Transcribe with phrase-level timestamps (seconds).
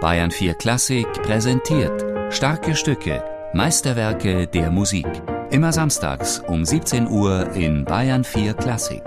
[0.00, 5.08] Bayern 4 Klassik präsentiert starke Stücke, Meisterwerke der Musik.
[5.50, 9.02] Immer samstags um 17 Uhr in Bayern 4 Klassik.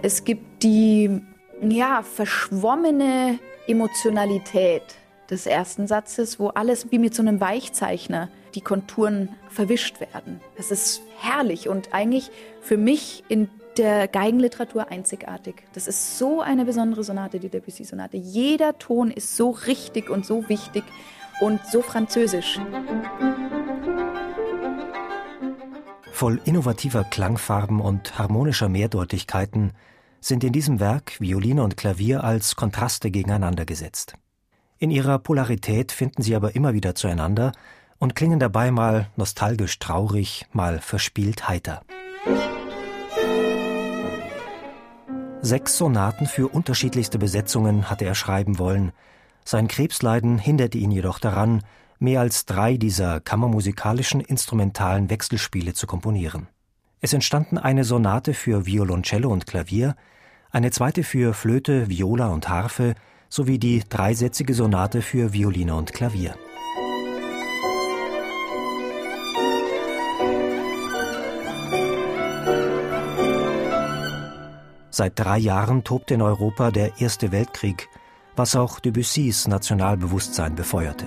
[0.00, 1.20] Es gibt die
[1.60, 4.82] ja, verschwommene Emotionalität
[5.30, 10.40] des ersten Satzes, wo alles wie mit so einem Weichzeichner die Konturen verwischt werden.
[10.56, 15.64] Das ist herrlich und eigentlich für mich in der Geigenliteratur einzigartig.
[15.72, 18.16] Das ist so eine besondere Sonate, die Debussy-Sonate.
[18.16, 20.84] Jeder Ton ist so richtig und so wichtig
[21.40, 22.60] und so französisch.
[26.12, 29.72] Voll innovativer Klangfarben und harmonischer Mehrdeutigkeiten
[30.20, 34.14] sind in diesem Werk Violine und Klavier als Kontraste gegeneinander gesetzt.
[34.84, 37.52] In ihrer Polarität finden sie aber immer wieder zueinander
[37.96, 41.80] und klingen dabei mal nostalgisch traurig, mal verspielt heiter.
[45.40, 48.92] Sechs Sonaten für unterschiedlichste Besetzungen hatte er schreiben wollen.
[49.42, 51.62] Sein Krebsleiden hinderte ihn jedoch daran,
[51.98, 56.46] mehr als drei dieser kammermusikalischen instrumentalen Wechselspiele zu komponieren.
[57.00, 59.96] Es entstanden eine Sonate für Violoncello und Klavier,
[60.50, 62.94] eine zweite für Flöte, Viola und Harfe
[63.34, 66.36] sowie die dreisätzige Sonate für Violine und Klavier.
[74.90, 77.88] Seit drei Jahren tobte in Europa der Erste Weltkrieg,
[78.36, 81.06] was auch Debussys Nationalbewusstsein befeuerte.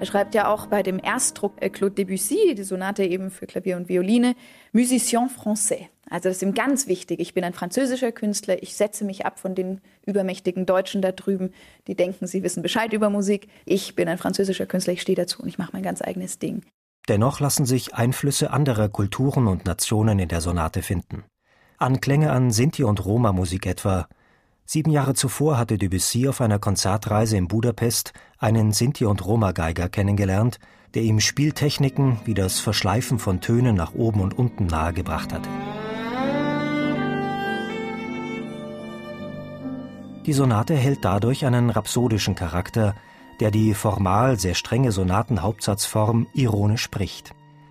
[0.00, 3.76] Er schreibt ja auch bei dem Erstdruck äh, Claude Debussy, die Sonate eben für Klavier
[3.76, 4.34] und Violine,
[4.72, 5.86] Musicien français.
[6.10, 7.20] Also das ist ihm ganz wichtig.
[7.20, 8.62] Ich bin ein französischer Künstler.
[8.62, 11.50] Ich setze mich ab von den übermächtigen Deutschen da drüben,
[11.86, 13.48] die denken, sie wissen Bescheid über Musik.
[13.64, 14.94] Ich bin ein französischer Künstler.
[14.94, 16.62] Ich stehe dazu und ich mache mein ganz eigenes Ding.
[17.08, 21.24] Dennoch lassen sich Einflüsse anderer Kulturen und Nationen in der Sonate finden.
[21.78, 24.08] Anklänge an Sinti- und Roma-Musik etwa.
[24.64, 30.58] Sieben Jahre zuvor hatte Debussy auf einer Konzertreise in Budapest einen Sinti- und Roma-Geiger kennengelernt,
[30.94, 35.48] der ihm Spieltechniken wie das Verschleifen von Tönen nach oben und unten nahegebracht hatte.
[40.28, 42.94] Die Sonate erhält dadurch einen rhapsodischen Charakter,
[43.40, 47.30] der die formal sehr strenge Sonatenhauptsatzform ironisch spricht.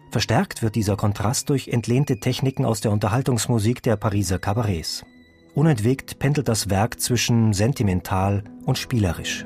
[0.10, 5.06] Verstärkt wird dieser Kontrast durch entlehnte Techniken aus der Unterhaltungsmusik der Pariser Kabarets.
[5.54, 9.46] Unentwegt pendelt das Werk zwischen sentimental und spielerisch.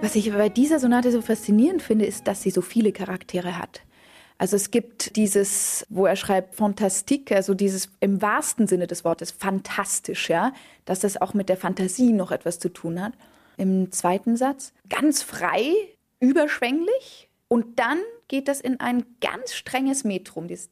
[0.00, 3.82] Was ich bei dieser Sonate so faszinierend finde, ist, dass sie so viele Charaktere hat.
[4.38, 9.30] Also es gibt dieses, wo er schreibt, Fantastik, also dieses im wahrsten Sinne des Wortes
[9.30, 10.52] fantastisch, ja,
[10.84, 13.14] dass das auch mit der Fantasie noch etwas zu tun hat.
[13.56, 15.72] Im zweiten Satz ganz frei,
[16.20, 17.98] überschwänglich und dann
[18.28, 20.70] geht das in ein ganz strenges Metrum, dieses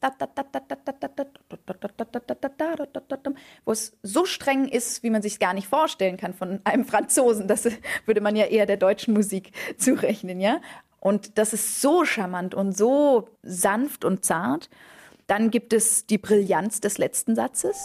[3.64, 7.46] wo es so streng ist, wie man sich gar nicht vorstellen kann von einem Franzosen.
[7.46, 7.69] Das
[8.06, 10.60] würde man ja eher der deutschen Musik zurechnen, ja.
[11.04, 14.70] Und das ist so charmant und so sanft und zart.
[15.26, 17.76] Dann gibt es die Brillanz des letzten Satzes.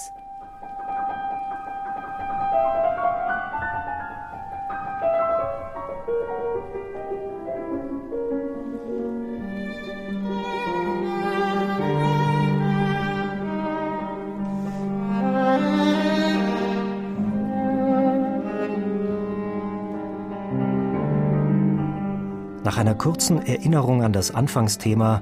[22.64, 25.22] Nach einer kurzen Erinnerung an das Anfangsthema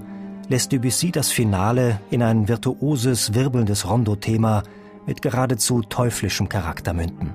[0.49, 4.63] lässt Debussy das Finale in ein virtuoses, wirbelndes Rondo-Thema
[5.05, 7.33] mit geradezu teuflischem Charakter münden.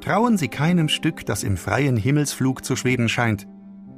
[0.00, 3.46] Trauen Sie keinem Stück, das im freien Himmelsflug zu schweben scheint.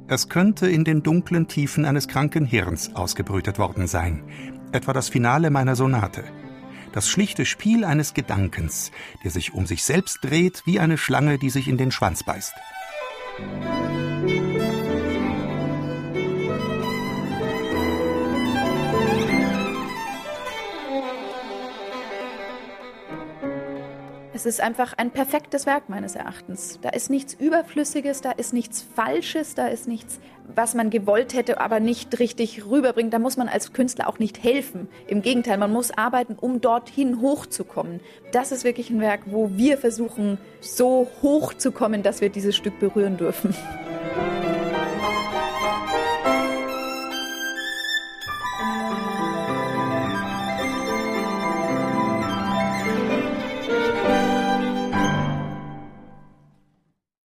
[0.07, 4.23] Es könnte in den dunklen Tiefen eines kranken Hirns ausgebrütet worden sein,
[4.71, 6.23] etwa das Finale meiner Sonate.
[6.91, 8.91] Das schlichte Spiel eines Gedankens,
[9.23, 12.53] der sich um sich selbst dreht wie eine Schlange, die sich in den Schwanz beißt.
[24.35, 26.77] Es ist einfach ein perfektes Werk meines Erachtens.
[26.81, 30.19] Da ist nichts Überflüssiges, da ist nichts Falsches, da ist nichts,
[30.53, 33.13] was man gewollt hätte, aber nicht richtig rüberbringt.
[33.13, 34.89] Da muss man als Künstler auch nicht helfen.
[35.07, 38.01] Im Gegenteil, man muss arbeiten, um dorthin hochzukommen.
[38.33, 42.57] Das ist wirklich ein Werk, wo wir versuchen, so hoch zu kommen, dass wir dieses
[42.57, 43.55] Stück berühren dürfen.